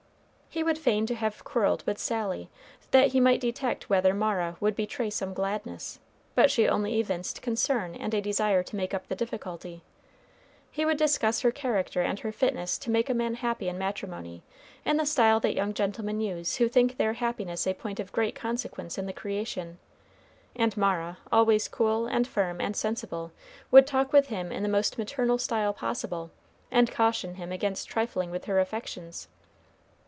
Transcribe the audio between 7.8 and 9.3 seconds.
and a desire to make up the